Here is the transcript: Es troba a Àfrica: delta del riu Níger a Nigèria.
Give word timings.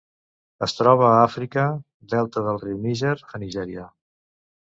Es 0.67 0.73
troba 0.77 1.05
a 1.09 1.19
Àfrica: 1.25 1.65
delta 2.15 2.43
del 2.49 2.59
riu 2.63 2.79
Níger 2.87 3.13
a 3.39 3.43
Nigèria. 3.45 3.87